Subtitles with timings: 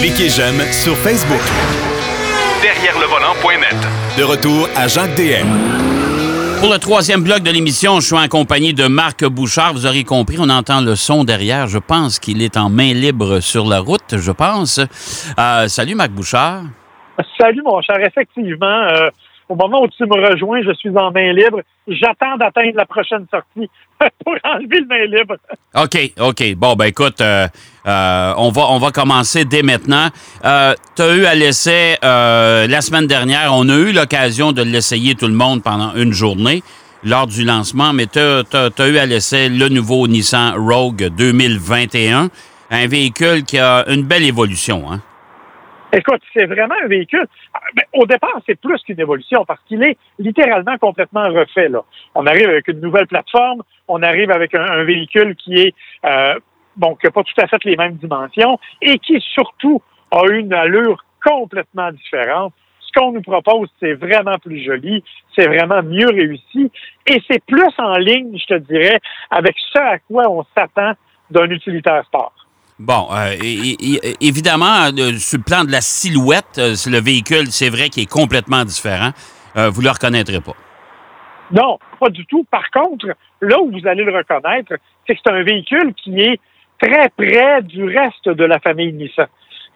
[0.00, 1.40] Cliquez j'aime sur Facebook.
[2.60, 3.76] Derrière le volant.net.
[4.18, 5.48] De retour à Jacques DM.
[6.60, 9.72] Pour le troisième bloc de l'émission, je suis en compagnie de Marc Bouchard.
[9.72, 11.68] Vous aurez compris, on entend le son derrière.
[11.68, 14.78] Je pense qu'il est en main libre sur la route, je pense.
[15.38, 16.62] Euh, salut Marc Bouchard.
[17.38, 18.66] Salut mon cher, effectivement.
[18.66, 19.08] Euh,
[19.48, 21.60] au moment où tu me rejoins, je suis en main libre.
[21.86, 23.70] J'attends d'atteindre la prochaine sortie
[24.24, 25.36] pour enlever le main libre.
[25.74, 26.54] OK, OK.
[26.56, 27.46] Bon, ben écoute, euh,
[27.86, 30.08] euh, on, va, on va commencer dès maintenant.
[30.44, 35.14] Euh, tu as eu à l'essai la semaine dernière, on a eu l'occasion de l'essayer
[35.14, 36.62] tout le monde pendant une journée
[37.04, 42.28] lors du lancement, mais tu as, eu à l'essai le nouveau Nissan Rogue 2021,
[42.70, 44.90] un véhicule qui a une belle évolution.
[44.90, 45.00] Hein?
[45.92, 47.26] Écoute, c'est vraiment un véhicule.
[47.74, 51.68] Ben, au départ, c'est plus qu'une évolution parce qu'il est littéralement complètement refait.
[51.68, 51.84] Là.
[52.16, 55.74] On arrive avec une nouvelle plateforme, on arrive avec un, véhicule qui est
[56.04, 56.34] euh,
[56.76, 60.52] bon, qui n'a pas tout à fait les mêmes dimensions et qui surtout a une
[60.52, 62.52] allure complètement différente.
[62.80, 65.02] Ce qu'on nous propose, c'est vraiment plus joli,
[65.34, 66.70] c'est vraiment mieux réussi
[67.06, 69.00] et c'est plus en ligne, je te dirais,
[69.30, 70.92] avec ce à quoi on s'attend
[71.30, 72.32] d'un utilitaire sport.
[72.78, 73.34] Bon, euh,
[74.20, 78.10] évidemment, euh, sur le plan de la silhouette, euh, le véhicule, c'est vrai qu'il est
[78.10, 79.10] complètement différent.
[79.54, 80.54] vous ne le reconnaîtrez pas.
[81.52, 82.44] Non, pas du tout.
[82.50, 83.06] Par contre,
[83.40, 84.72] là où vous allez le reconnaître,
[85.06, 86.40] c'est que c'est un véhicule qui est
[86.78, 89.26] très près du reste de la famille Nissan.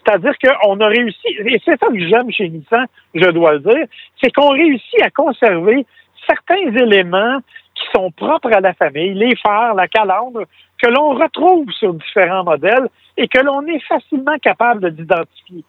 [0.05, 3.87] C'est-à-dire qu'on a réussi, et c'est ça que j'aime chez Nissan, je dois le dire,
[4.23, 5.85] c'est qu'on réussit à conserver
[6.27, 7.41] certains éléments
[7.75, 10.45] qui sont propres à la famille, les phares, la calandre,
[10.83, 15.65] que l'on retrouve sur différents modèles et que l'on est facilement capable d'identifier.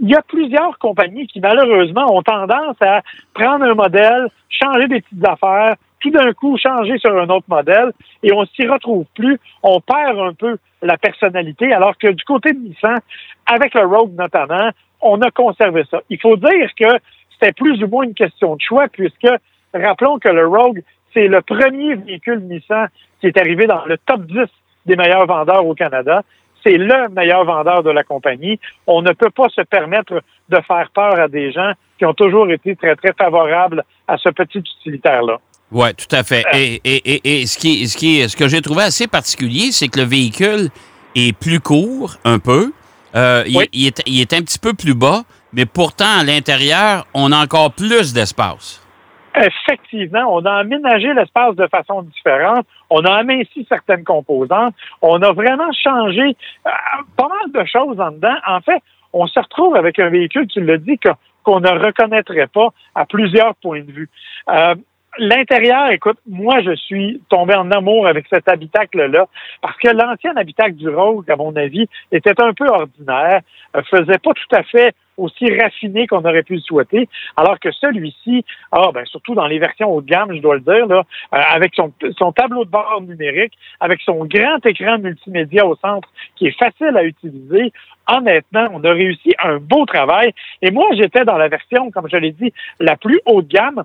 [0.00, 3.02] Il y a plusieurs compagnies qui, malheureusement, ont tendance à
[3.34, 7.92] prendre un modèle, changer des petites affaires, tout d'un coup changer sur un autre modèle
[8.22, 9.38] et on s'y retrouve plus.
[9.62, 12.98] On perd un peu la personnalité, alors que du côté de Nissan,
[13.46, 16.00] avec le Rogue notamment, on a conservé ça.
[16.08, 16.98] Il faut dire que
[17.32, 19.28] c'était plus ou moins une question de choix, puisque
[19.74, 20.82] rappelons que le Rogue,
[21.14, 22.88] c'est le premier véhicule Nissan
[23.20, 24.40] qui est arrivé dans le top 10
[24.86, 26.22] des meilleurs vendeurs au Canada.
[26.64, 28.58] C'est le meilleur vendeur de la compagnie.
[28.86, 32.50] On ne peut pas se permettre de faire peur à des gens qui ont toujours
[32.50, 35.38] été très, très favorables à ce petit utilitaire-là.
[35.70, 36.44] Oui, tout à fait.
[36.54, 39.98] Et, et, et, ce, qui, ce, qui, ce que j'ai trouvé assez particulier, c'est que
[40.00, 40.70] le véhicule
[41.14, 42.72] est plus court, un peu.
[43.14, 47.32] Euh, il, est, il, est, un petit peu plus bas, mais pourtant, à l'intérieur, on
[47.32, 48.84] a encore plus d'espace.
[49.34, 52.66] Effectivement, on a aménagé l'espace de façon différente.
[52.90, 54.74] On a aminci certaines composantes.
[55.02, 56.36] On a vraiment changé
[56.66, 56.70] euh,
[57.16, 58.36] pas mal de choses en dedans.
[58.46, 60.98] En fait, on se retrouve avec un véhicule, tu le dis,
[61.44, 64.08] qu'on ne reconnaîtrait pas à plusieurs points de vue.
[64.48, 64.74] Euh,
[65.18, 69.26] L'intérieur, écoute, moi, je suis tombé en amour avec cet habitacle-là
[69.60, 73.40] parce que l'ancien habitacle du Rogue, à mon avis, était un peu ordinaire,
[73.76, 77.72] euh, faisait pas tout à fait aussi raffiné qu'on aurait pu le souhaiter, alors que
[77.72, 81.02] celui-ci, ah, ben, surtout dans les versions haut de gamme, je dois le dire, là,
[81.34, 86.08] euh, avec son, son tableau de bord numérique, avec son grand écran multimédia au centre
[86.36, 87.72] qui est facile à utiliser,
[88.06, 90.32] honnêtement, on a réussi un beau travail.
[90.62, 93.82] Et moi, j'étais dans la version, comme je l'ai dit, la plus haut de gamme,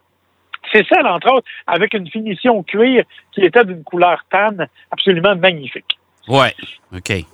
[0.72, 4.56] c'est celle, entre autres, avec une finition cuir qui était d'une couleur tan
[4.92, 5.98] absolument magnifique.
[6.28, 6.54] Ouais,
[6.96, 7.26] OK.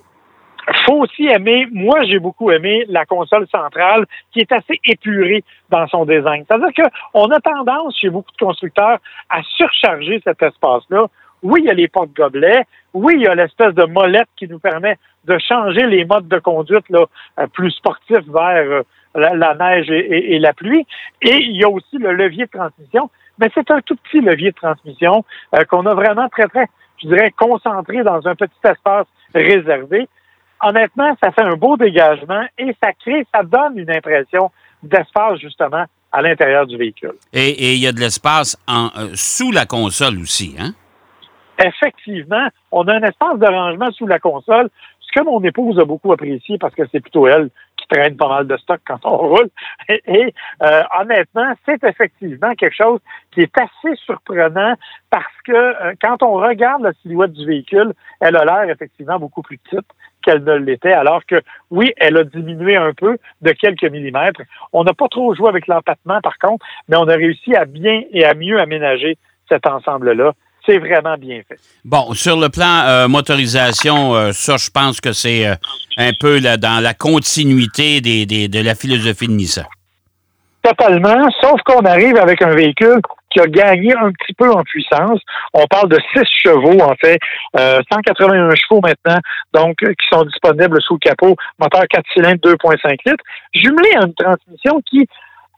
[0.84, 5.86] Faut aussi aimer, moi j'ai beaucoup aimé la console centrale qui est assez épurée dans
[5.88, 6.44] son design.
[6.46, 8.98] C'est-à-dire qu'on a tendance chez beaucoup de constructeurs
[9.30, 11.06] à surcharger cet espace-là.
[11.42, 12.64] Oui, il y a les portes gobelets.
[12.92, 16.38] Oui, il y a l'espèce de molette qui nous permet de changer les modes de
[16.38, 17.06] conduite là,
[17.38, 18.82] euh, plus sportifs vers euh,
[19.14, 20.86] la, neige et, la pluie.
[21.22, 23.10] Et il y a aussi le levier de transmission.
[23.40, 25.24] Mais c'est un tout petit levier de transmission
[25.54, 26.66] euh, qu'on a vraiment très, très,
[27.02, 30.08] je dirais, concentré dans un petit espace réservé.
[30.62, 34.50] Honnêtement, ça fait un beau dégagement et ça crée, ça donne une impression
[34.82, 37.14] d'espace, justement, à l'intérieur du véhicule.
[37.32, 40.72] Et il y a de l'espace en, euh, sous la console aussi, hein?
[41.62, 45.84] Effectivement, on a un espace de rangement sous la console, ce que mon épouse a
[45.84, 47.50] beaucoup apprécié parce que c'est plutôt elle
[47.90, 49.48] traîne pas mal de stock quand on roule.
[49.88, 53.00] Et, euh, honnêtement, c'est effectivement quelque chose
[53.32, 54.74] qui est assez surprenant
[55.10, 59.42] parce que euh, quand on regarde la silhouette du véhicule, elle a l'air effectivement beaucoup
[59.42, 59.86] plus petite
[60.22, 61.40] qu'elle ne l'était, alors que
[61.70, 64.42] oui, elle a diminué un peu de quelques millimètres.
[64.72, 68.02] On n'a pas trop joué avec l'empattement, par contre, mais on a réussi à bien
[68.12, 69.16] et à mieux aménager
[69.48, 70.32] cet ensemble-là
[70.70, 71.58] c'est vraiment bien fait.
[71.84, 75.54] Bon, sur le plan euh, motorisation, euh, ça, je pense que c'est euh,
[75.96, 79.64] un peu dans la continuité des, de la philosophie de Nissan.
[80.62, 83.00] Totalement, sauf qu'on arrive avec un véhicule
[83.30, 85.20] qui a gagné un petit peu en puissance.
[85.54, 87.18] On parle de 6 chevaux, en fait,
[87.58, 89.20] euh, 181 chevaux maintenant,
[89.54, 93.24] donc qui sont disponibles sous le capot, moteur 4 cylindres 2.5 litres,
[93.54, 95.08] jumelé à une transmission qui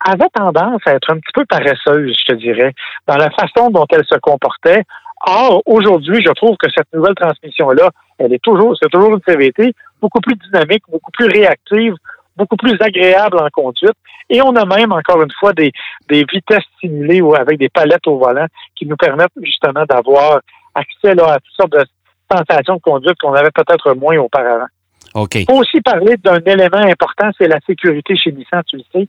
[0.05, 2.73] avait tendance à être un petit peu paresseuse, je te dirais,
[3.07, 4.83] dans la façon dont elle se comportait.
[5.25, 9.73] Or, aujourd'hui, je trouve que cette nouvelle transmission-là, elle est toujours, c'est toujours une CVT,
[10.01, 11.95] beaucoup plus dynamique, beaucoup plus réactive,
[12.37, 13.95] beaucoup plus agréable en conduite.
[14.31, 15.71] Et on a même, encore une fois, des,
[16.09, 18.47] des vitesses simulées ou avec des palettes au volant
[18.77, 20.41] qui nous permettent justement d'avoir
[20.75, 21.85] accès là, à toutes sortes de
[22.31, 24.67] sensations de conduite qu'on avait peut-être moins auparavant.
[25.15, 25.35] OK.
[25.35, 29.09] Il faut aussi parler d'un élément important, c'est la sécurité chez Nissan, tu le sais.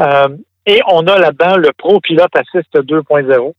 [0.00, 0.28] Euh,
[0.66, 3.52] et on a là-dedans le Pro Pilot Assist 2.0, euh,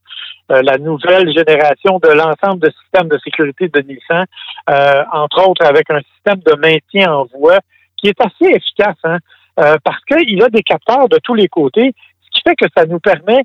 [0.61, 4.25] la nouvelle génération de l'ensemble de systèmes de sécurité de Nissan,
[4.69, 7.59] euh, entre autres avec un système de maintien en voie
[7.97, 9.17] qui est assez efficace, hein,
[9.59, 12.85] euh, parce qu'il a des capteurs de tous les côtés, ce qui fait que ça
[12.85, 13.43] nous permet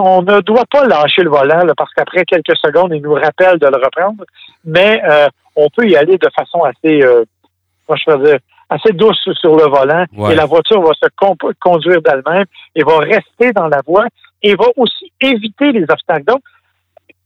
[0.00, 3.66] on ne doit pas lâcher le volant parce qu'après quelques secondes, il nous rappelle de
[3.66, 4.24] le reprendre,
[4.64, 7.24] mais euh, on peut y aller de façon assez, euh,
[7.88, 8.38] moi je veux dire,
[8.70, 10.32] assez douce sur le volant Ouais.
[10.32, 11.08] et la voiture va se
[11.60, 12.44] conduire d'elle-même
[12.74, 14.06] et va rester dans la voie
[14.42, 16.24] et va aussi éviter les obstacles.
[16.24, 16.40] Donc,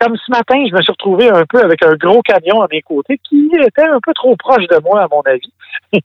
[0.00, 2.82] comme ce matin, je me suis retrouvé un peu avec un gros camion à mes
[2.82, 5.52] côtés qui était un peu trop proche de moi, à mon avis.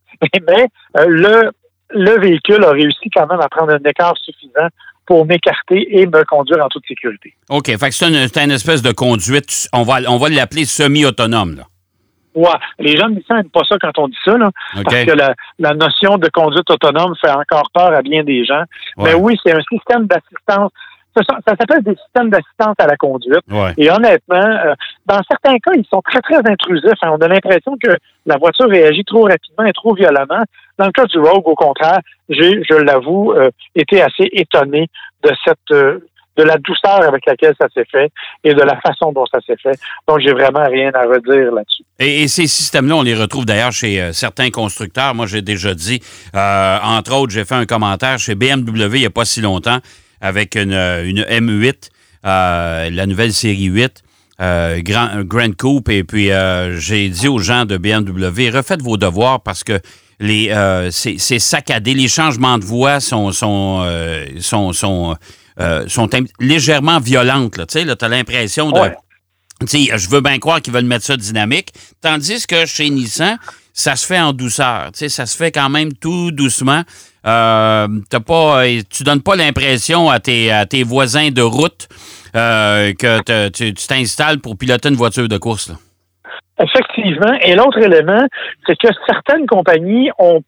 [0.47, 1.51] Mais euh, le,
[1.91, 4.68] le véhicule a réussi quand même à prendre un écart suffisant
[5.06, 7.35] pour m'écarter et me conduire en toute sécurité.
[7.50, 7.65] OK.
[7.68, 11.57] Fait que c'est une, c'est une espèce de conduite, on va, on va l'appeler semi-autonome,
[11.57, 11.63] là.
[12.35, 12.50] Ouais,
[12.80, 14.47] les gens Nissan n'aiment pas ça quand on dit ça, là,
[14.77, 14.83] OK?
[14.83, 18.63] parce que la, la notion de conduite autonome fait encore peur à bien des gens.
[18.97, 19.03] Ouais.
[19.09, 20.71] Mais oui, c'est un système d'assistance.
[21.15, 23.44] Ça, ça s'appelle des systèmes d'assistance à la conduite.
[23.51, 23.71] Ouais.
[23.77, 24.35] Et honnêtement,
[24.65, 24.74] euh,
[25.06, 26.97] dans certains cas, ils sont très, très intrusifs.
[27.03, 27.12] hein.
[27.12, 27.91] On a l'impression que
[28.25, 30.44] la voiture réagit trop rapidement et trop violemment.
[30.80, 32.00] Dans le cas du Rogue, au contraire,
[32.30, 34.89] j'ai, je l'avoue, euh, été assez étonné
[35.24, 36.00] de cette euh,
[36.38, 38.12] de la douceur avec laquelle ça s'est fait
[38.44, 39.77] et de la façon dont ça s'est fait.
[40.07, 41.83] Donc, j'ai vraiment rien à redire là-dessus.
[42.00, 45.13] Et, ces systèmes-là, on les retrouve d'ailleurs chez euh, certains constructeurs.
[45.13, 46.01] Moi, j'ai déjà dit,
[46.35, 49.80] euh, entre autres, j'ai fait un commentaire chez BMW il n'y a pas si longtemps
[50.24, 51.89] avec une, euh, une M8,
[52.25, 54.01] euh, la nouvelle série 8.
[54.41, 56.30] euh, Grand, Grand Coupe et puis
[56.80, 59.80] j'ai dit aux gens de BMW refaites vos devoirs parce que
[60.19, 60.51] les
[60.91, 63.83] c'est saccadé les changements de voix sont sont
[64.39, 65.15] sont,
[65.60, 66.10] euh, sont
[66.40, 68.96] légèrement violentes tu sais là t'as l'impression de Ouais.
[69.62, 71.70] tu sais, je veux bien croire qu'ils veulent mettre ça dynamique.
[72.02, 73.38] Tandis que chez Nissan,
[73.72, 74.92] ça se fait en douceur.
[74.92, 76.82] Tu sais, ça se fait quand même tout doucement.
[77.26, 81.88] Euh, t'as pas, euh, tu donnes pas l'impression à tes, à tes voisins de route
[82.36, 85.70] euh, que tu tu t'installes pour piloter une voiture de course.
[85.70, 85.76] là.
[86.60, 87.34] Effectivement.
[87.42, 88.26] Et l'autre élément,
[88.68, 90.42] c'est que certaines compagnies ont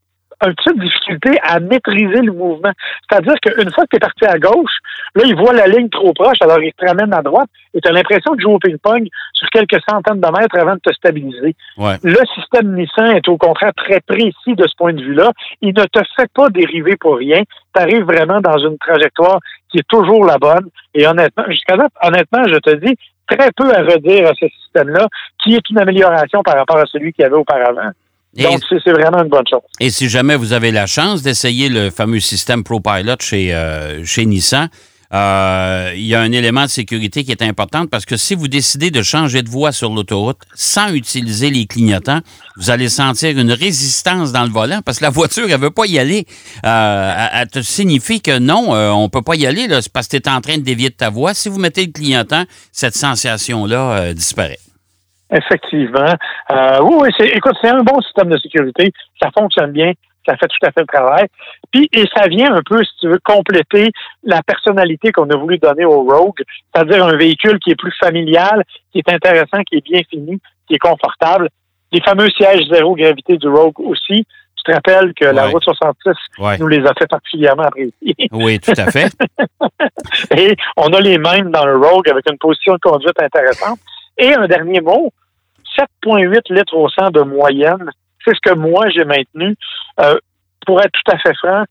[0.45, 2.71] un petit peu de difficulté à maîtriser le mouvement.
[3.09, 4.77] C'est-à-dire qu'une fois que tu es parti à gauche,
[5.15, 7.89] là, ils voient la ligne trop proche, alors ils te ramènent à droite et tu
[7.89, 11.55] as l'impression de jouer au ping-pong sur quelques centaines de mètres avant de te stabiliser.
[11.77, 11.95] Ouais.
[12.03, 15.31] Le système Nissan est au contraire très précis de ce point de vue-là.
[15.61, 17.41] Il ne te fait pas dériver pour rien.
[17.75, 19.39] Tu arrives vraiment dans une trajectoire
[19.69, 20.69] qui est toujours la bonne.
[20.93, 22.95] Et honnêtement, jusqu'à là, honnêtement, je te dis,
[23.27, 25.07] très peu à redire à ce système-là,
[25.43, 27.91] qui est une amélioration par rapport à celui qu'il y avait auparavant.
[28.35, 29.61] Et, Donc, c'est vraiment une bonne chose.
[29.79, 34.25] et si jamais vous avez la chance d'essayer le fameux système ProPilot chez, euh, chez
[34.25, 34.69] Nissan,
[35.13, 38.47] euh, il y a un élément de sécurité qui est important parce que si vous
[38.47, 42.19] décidez de changer de voie sur l'autoroute sans utiliser les clignotants,
[42.57, 45.85] vous allez sentir une résistance dans le volant parce que la voiture, elle veut pas
[45.85, 46.25] y aller.
[46.65, 50.07] Euh, elle, te signifie que non, euh, on peut pas y aller là, c'est parce
[50.07, 51.33] que tu es en train de dévier de ta voie.
[51.33, 54.59] Si vous mettez le clignotant, cette sensation-là euh, disparaît.
[55.31, 56.13] Effectivement.
[56.51, 58.91] Euh, oui, oui, c'est, écoute, c'est un bon système de sécurité.
[59.21, 59.91] Ça fonctionne bien.
[60.27, 61.27] Ça fait tout à fait le travail.
[61.71, 63.91] Puis, et ça vient un peu, si tu veux, compléter
[64.23, 66.41] la personnalité qu'on a voulu donner au Rogue,
[66.73, 70.75] c'est-à-dire un véhicule qui est plus familial, qui est intéressant, qui est bien fini, qui
[70.75, 71.49] est confortable.
[71.91, 74.25] Les fameux sièges zéro gravité du Rogue aussi.
[74.57, 76.57] Tu te rappelles que la route 66 Ouais.
[76.57, 78.15] nous les a fait particulièrement apprécier.
[78.31, 79.11] Oui, tout à fait.
[80.35, 83.77] Et on a les mêmes dans le Rogue avec une position de conduite intéressante.
[84.17, 85.11] Et un dernier mot,
[85.77, 87.89] 7,8 litres au 100 de moyenne,
[88.23, 89.55] c'est ce que moi j'ai maintenu,
[89.99, 90.17] euh,
[90.65, 91.63] pour être tout à fait franc,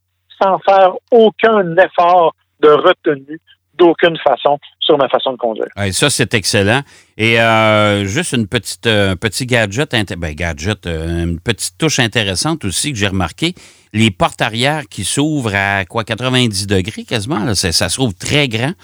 [0.42, 3.40] sans faire aucun effort de retenue
[3.74, 5.66] d'aucune façon sur ma façon de conduire.
[5.76, 6.82] Ouais, ça, c'est excellent.
[7.16, 12.64] Et euh, juste une petite, euh, un petit gadget, ben, gadget, une petite touche intéressante
[12.64, 13.54] aussi que j'ai remarqué.
[13.92, 17.54] Les portes arrière qui s'ouvrent à quoi 90 degrés quasiment.
[17.54, 18.74] ça se trouve très grand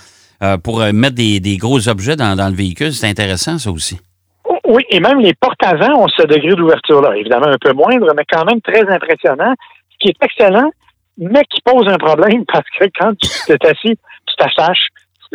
[0.43, 2.93] euh, pour euh, mettre des, des gros objets dans, dans le véhicule.
[2.93, 4.01] C'est intéressant, ça aussi.
[4.67, 7.17] Oui, et même les portes avant ont ce degré d'ouverture-là.
[7.17, 9.55] Évidemment, un peu moindre, mais quand même très impressionnant.
[9.91, 10.71] Ce qui est excellent,
[11.19, 14.87] mais qui pose un problème parce que quand tu t'es assis, tu t'attaches,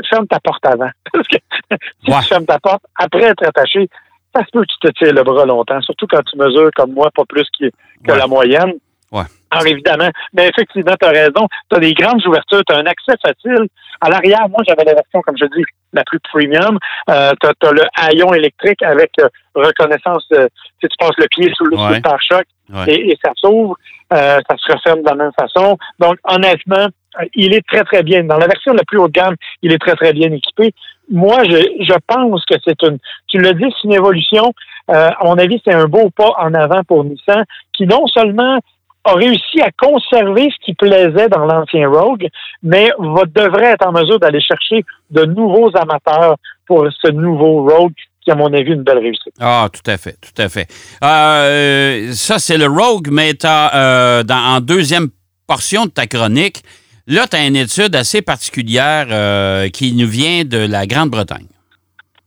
[0.10, 0.90] ferme ta porte avant.
[1.14, 1.38] Parce que
[1.70, 2.20] si Ouais.
[2.22, 3.88] tu fermes ta porte après être attaché,
[4.36, 6.92] ça se peut que tu te tires le bras longtemps, surtout quand tu mesures comme
[6.94, 7.68] moi, pas plus que,
[8.06, 8.18] que Ouais.
[8.18, 8.74] la moyenne.
[9.12, 9.24] Ouais.
[9.56, 11.48] Alors évidemment, mais effectivement, tu as raison.
[11.70, 13.68] Tu as des grandes ouvertures, tu as un accès facile.
[14.02, 16.78] À l'arrière, moi, j'avais la version, comme je dis, la plus premium.
[17.10, 20.26] Euh, tu as, le haillon électrique avec euh, reconnaissance.
[20.34, 20.48] euh,
[20.82, 22.02] tu passes le pied sous le, Ouais.
[22.02, 22.44] pare-choc
[22.74, 22.94] Ouais.
[22.94, 23.76] et, et ça s'ouvre.
[24.14, 25.78] Euh, ça se referme de la même façon.
[26.00, 26.88] Donc, honnêtement,
[27.36, 28.24] il est très, très bien.
[28.24, 30.74] Dans la version la plus haut de gamme, il est très, très bien équipé.
[31.10, 32.98] Moi, je, je pense que c'est une,
[33.28, 34.52] tu le dis, c'est une évolution.
[34.92, 38.60] Euh, à mon avis, c'est un beau pas en avant pour Nissan qui non seulement
[39.06, 42.28] a réussi à conserver ce qui plaisait dans l'ancien Rogue,
[42.64, 46.36] mais va, devrait être en mesure d'aller chercher de nouveaux amateurs
[46.66, 49.34] pour ce nouveau Rogue qui, à mon avis, une belle réussite.
[49.40, 50.68] Ah, tout à fait, tout à fait.
[51.04, 55.10] Euh, ça, c'est le Rogue, mais euh, dans, en deuxième
[55.48, 56.64] portion de ta chronique,
[57.08, 61.46] là, tu as une étude assez particulière euh, qui nous vient de la Grande-Bretagne.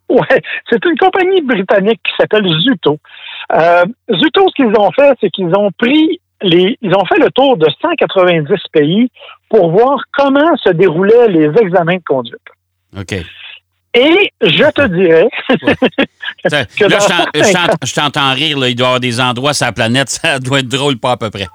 [0.08, 2.98] Ouais, c'est une compagnie britannique qui s'appelle Zuto.
[3.52, 7.30] Euh, Zuto, ce qu'ils ont fait, c'est qu'ils ont pris les, ils ont fait le
[7.30, 9.10] tour de 190 pays
[9.48, 12.40] pour voir comment se déroulaient les examens de conduite.
[12.98, 13.14] OK.
[13.94, 16.98] Et je te dirais que Là,
[17.84, 20.60] je t'entends rire, là, il doit y avoir des endroits sur la planète, ça doit
[20.60, 21.48] être drôle, pas à peu près.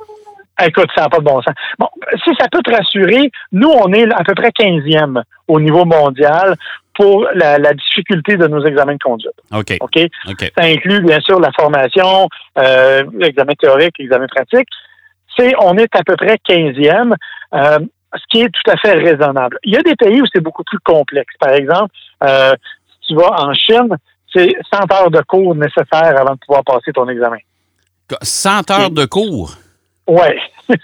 [0.62, 1.54] Écoute, ça n'a pas de bon sens.
[1.80, 1.88] Bon,
[2.24, 6.56] si ça peut te rassurer, nous, on est à peu près 15e au niveau mondial
[6.96, 9.34] pour la, la difficulté de nos examens de conduite.
[9.52, 10.52] OK, OK?
[10.58, 14.68] Ça inclut, bien sûr, la formation, euh, l'examen théorique, l'examen pratique.
[15.38, 17.14] C'est, on est à peu près 15e,
[17.54, 17.80] euh,
[18.16, 19.58] ce qui est tout à fait raisonnable.
[19.64, 21.34] Il y a des pays où c'est beaucoup plus complexe.
[21.40, 22.54] Par exemple, euh,
[23.02, 23.96] si tu vas en Chine,
[24.34, 27.38] c'est 100 heures de cours nécessaires avant de pouvoir passer ton examen.
[28.22, 29.56] 100 heures de cours?
[30.08, 30.38] Ouais,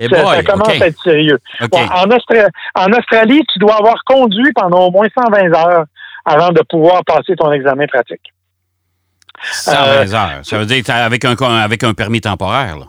[0.00, 1.38] Et ça, boy, ça commence à être sérieux.
[1.60, 5.84] En, Austra- en Australie, tu dois avoir conduit pendant au moins 120 heures
[6.24, 8.32] avant de pouvoir passer ton examen pratique.
[9.42, 10.40] 120 heures.
[10.44, 12.86] Ça veut dire avec un, avec un permis temporaire, là.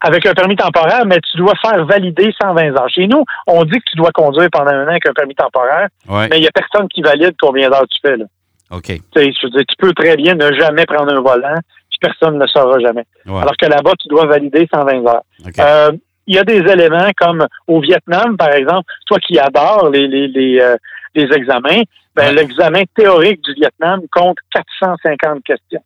[0.00, 2.90] Avec un permis temporaire, mais tu dois faire valider 120 heures.
[2.90, 5.88] Chez nous, on dit que tu dois conduire pendant un an avec un permis temporaire,
[6.28, 8.16] mais il n'y a personne qui valide combien d'heures tu fais.
[8.18, 8.26] Là.
[8.70, 8.82] OK.
[8.84, 11.56] Tu sais, je veux dire, tu peux très bien ne jamais prendre un volant,
[11.88, 13.04] puis personne ne le saura jamais.
[13.24, 13.40] Ouais.
[13.40, 15.22] Alors que là-bas, tu dois valider 120 heures.
[15.58, 15.92] Euh,
[16.26, 20.28] il y a des éléments comme au Vietnam, par exemple, toi qui adores les, les,
[20.28, 20.76] les, euh,
[21.14, 21.82] les examens,
[22.16, 22.32] ben, Ouais.
[22.32, 25.82] l'examen théorique du Vietnam compte 450 questions.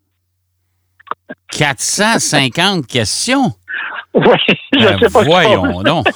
[1.53, 3.53] 450 questions?
[4.15, 4.25] Oui,
[4.73, 6.07] je Ben, sais pas voyons donc.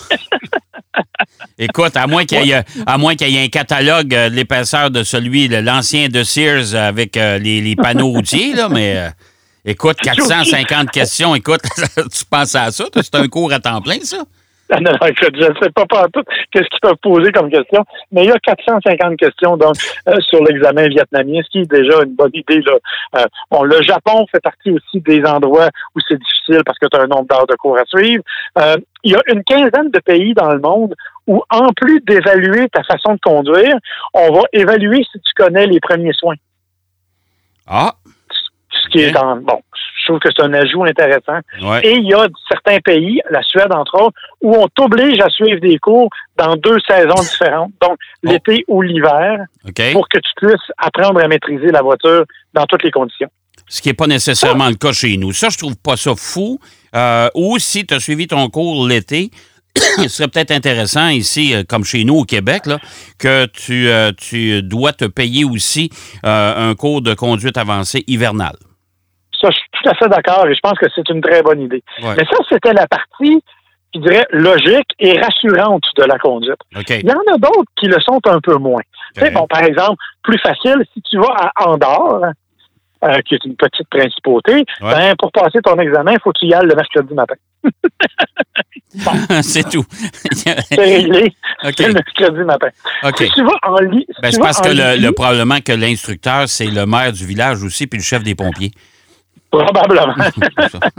[1.59, 4.35] Écoute, à moins qu'il y ait, à moins qu'il y ait un catalogue euh, de
[4.35, 8.97] l'épaisseur de celui, de l'ancien de Sears avec euh, les, les panneaux routiers, là, mais
[9.65, 11.63] écoute, 450 questions, écoute,
[11.97, 12.85] tu penses à ça?
[12.95, 14.19] C'est un cours à temps plein, ça?
[14.71, 17.85] Non, non, écoute, je ne sais pas pas tout qu'est-ce qu'ils peuvent poser comme question,
[18.11, 19.77] mais il y a 450 questions donc
[20.09, 22.61] euh, sur l'examen vietnamien, ce qui est déjà une bonne idée.
[22.63, 22.79] Là.
[23.19, 26.97] Euh, bon, le Japon fait partie aussi des endroits où c'est difficile parce que tu
[26.97, 28.23] as un nombre d'heures de cours à suivre.
[28.59, 30.95] Euh, il y a une quinzaine de pays dans le monde
[31.27, 33.77] où, en plus d'évaluer ta façon de conduire,
[34.15, 36.37] on va évaluer si tu connais les premiers soins.
[37.67, 37.95] Ah,
[38.85, 39.61] Ce qui est en, bon,
[40.01, 41.39] je trouve que c'est un ajout intéressant.
[41.63, 41.81] ouais.
[41.87, 45.61] Et il y a certains pays, la Suède entre autres, où on t'oblige à suivre
[45.61, 48.31] des cours dans deux saisons différentes, donc Oh.
[48.31, 49.39] l'été ou l'hiver,
[49.93, 52.25] pour que tu puisses apprendre à maîtriser la voiture
[52.55, 53.29] dans toutes les conditions.
[53.69, 55.33] Ce qui n'est pas nécessairement le cas chez nous.
[55.33, 56.59] Ça, je trouve pas ça fou.
[56.95, 59.31] Euh, ou si tu as suivi ton cours l'été,
[59.99, 62.79] ce serait peut-être intéressant ici, euh, comme chez nous au Québec, là,
[63.19, 65.91] que tu, euh, tu dois te payer aussi
[66.27, 68.57] euh, un cours de conduite avancée hivernale.
[69.43, 71.61] Ça, je suis tout à fait d'accord et je pense que c'est une très bonne
[71.61, 71.83] idée.
[72.03, 72.15] Ouais.
[72.17, 73.43] Mais ça, c'était la partie,
[73.95, 76.61] je dirais, logique et rassurante de la conduite.
[76.89, 78.83] Il y en a d'autres qui le sont un peu moins.
[79.35, 82.23] Bon, par exemple, plus facile, si tu vas à Andorre,
[83.05, 84.95] euh, qui est une petite principauté, Ouais.
[84.95, 87.35] ben, pour passer ton examen, il faut que tu y ailles le mercredi matin.
[89.43, 89.85] c'est tout.
[90.33, 91.35] C'est réglé
[91.65, 92.69] le mercredi matin.
[93.17, 95.73] Si tu vas en lit, si Ben, c'est parce en que le, le- probablement que
[95.73, 98.71] l'instructeur, c'est le maire du village aussi, puis le chef des pompiers.
[99.53, 100.15] Probablement.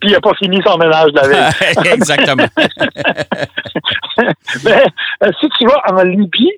[0.00, 1.52] Puis il n'a pas fini son ménage de la veille.
[1.92, 2.46] Exactement.
[4.64, 4.84] Mais
[5.22, 6.52] euh, si tu vas en Libye,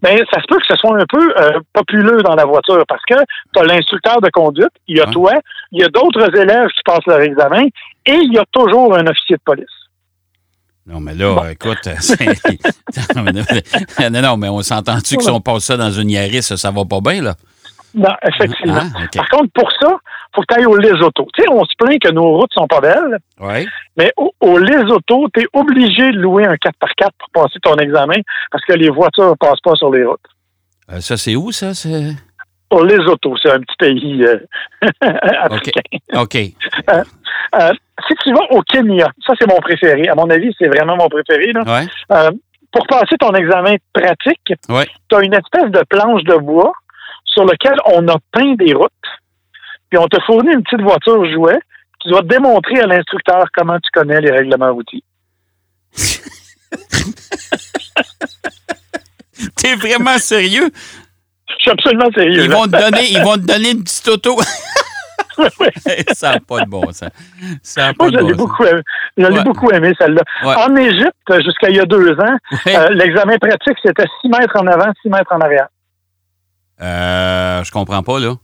[0.00, 3.02] ben, ça se peut que ce soit un peu euh, populeux dans la voiture parce
[3.08, 3.14] que
[3.54, 5.12] tu as l'instructeur de conduite, il y a Ouais.
[5.12, 5.32] toi,
[5.72, 7.66] il y a d'autres élèves qui passent leur examen
[8.06, 9.66] et il y a toujours un officier de police.
[10.86, 11.88] Non, mais là, écoute,
[14.10, 16.84] non, non, mais on s'entend-tu que si on passe ça dans une Yaris, ça, va
[16.84, 17.34] pas bien, là?
[17.94, 18.82] Non, effectivement.
[18.94, 19.06] Ah.
[19.14, 19.96] Par contre, pour ça,
[20.34, 21.26] faut que tu ailles au Lesotho.
[21.34, 23.18] Tu sais, on se plaint que nos routes sont pas belles,
[23.96, 28.16] mais au, au Lesotho, tu es obligé de louer un 4x4 pour passer ton examen
[28.50, 30.20] parce que les voitures ne passent pas sur les routes.
[30.92, 31.72] Euh, ça, c'est où, ça?
[31.74, 32.12] C'est...
[32.70, 34.38] Au Lesotho, c'est un petit pays euh,
[35.40, 35.80] africain.
[36.14, 36.36] OK.
[37.54, 37.72] Euh,
[38.08, 40.08] si tu vas au Kenya, ça c'est mon préféré.
[40.08, 41.52] À mon avis, c'est vraiment mon préféré.
[41.52, 41.62] Là.
[41.62, 42.30] Ouais.
[42.72, 44.86] Pour passer ton examen pratique, Ouais.
[45.08, 46.72] tu as une espèce de planche de bois
[47.24, 48.90] sur laquelle on a peint des routes.
[49.94, 51.56] Puis on te fournit une petite voiture jouet.
[52.00, 55.04] Tu dois démontrer à l'instructeur comment tu connais les règlements routiers.
[59.56, 60.68] T'es vraiment sérieux?
[61.48, 62.42] Je suis absolument sérieux.
[62.44, 64.36] Ils vont te donner, ils vont te donner une petite auto.
[66.12, 67.10] ça n'a pas de bon sens.
[67.62, 68.36] Ça pas Moi, de bon sens.
[68.36, 68.82] beaucoup, aimé-
[69.16, 69.44] Ouais.
[69.44, 70.22] beaucoup aimé, celle-là.
[70.44, 70.54] Ouais.
[70.56, 72.36] En Égypte, jusqu'à il y a deux ans,
[72.66, 72.76] Ouais.
[72.76, 75.68] euh, l'examen pratique, c'était 6 mètres en avant, 6 mètres en arrière.
[76.82, 78.34] Euh, je comprends pas, là.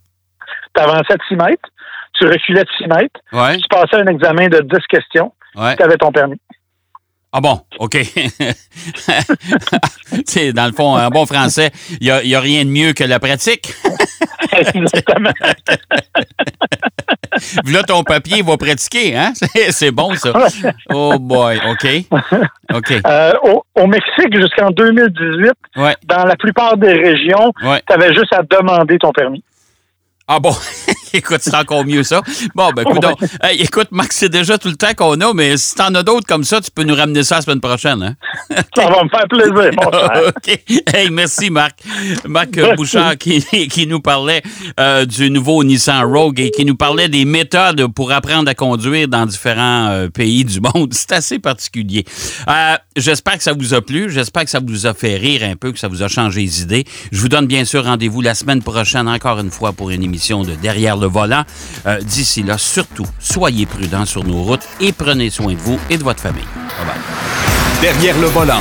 [0.75, 1.69] Tu avançais de 6 mètres,
[2.19, 5.77] tu reculais de 6 mètres, Ouais, tu passais un examen de 10 questions, ouais.
[5.77, 6.41] tu avais ton permis.
[7.33, 7.93] Ah bon, OK.
[8.03, 8.03] tu
[10.27, 13.21] sais, dans le fond, en bon français, il n'y a, rien de mieux que la
[13.21, 13.73] pratique.
[14.53, 15.31] Exactement.
[17.67, 19.33] Là, ton papier va pratiquer, hein?
[19.35, 20.33] C'est- C'est bon, ça.
[20.93, 21.87] Oh boy, OK.
[22.75, 22.93] OK.
[23.07, 27.81] Euh, au, au Mexique, jusqu'en 2018, Ouais, dans la plupart des régions, ouais.
[27.87, 29.45] tu avais juste à demander ton permis.
[30.33, 30.55] Ah bon,
[31.13, 32.23] écoute, c'est encore mieux ça.
[32.55, 33.05] Bon, ben, écoute,
[33.43, 36.29] hey, écoute, Max, c'est déjà tout le temps qu'on a, mais si t'en as d'autres
[36.29, 38.15] comme ça, tu peux nous ramener ça la semaine prochaine, hein?
[38.77, 40.29] Ça va me faire plaisir, mon frère.
[40.29, 40.61] OK.
[40.95, 41.81] Hey, merci, Marc.
[42.29, 44.43] Marc Bouchard qui, qui nous parlait
[44.79, 49.09] euh, du nouveau Nissan Rogue et qui nous parlait des méthodes pour apprendre à conduire
[49.09, 50.95] dans différents euh, pays du monde.
[50.95, 52.05] C'est assez particulier.
[52.47, 54.11] Euh, J'espère que ça vous a plu.
[54.11, 56.63] J'espère que ça vous a fait rire un peu, que ça vous a changé les
[56.63, 56.85] idées.
[57.13, 60.55] Je vous donne bien sûr rendez-vous la semaine prochaine, encore une fois, pour une de
[60.55, 61.45] Derrière le volant.
[61.87, 65.97] Euh, D'ici là, surtout, soyez prudents sur nos routes et prenez soin de vous et
[65.97, 66.45] de votre famille.
[66.55, 67.81] Bye bye.
[67.81, 68.61] Derrière le volant.